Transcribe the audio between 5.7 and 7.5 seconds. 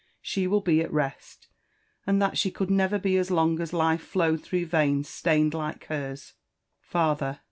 herEk. Father